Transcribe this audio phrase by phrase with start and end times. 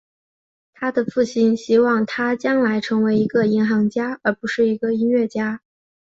[0.73, 5.61] 他的父亲希望他将来成为一个银行家而不是一个音乐家。